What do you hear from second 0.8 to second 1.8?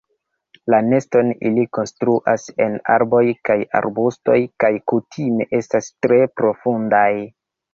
neston ili